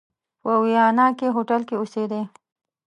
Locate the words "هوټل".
1.35-1.61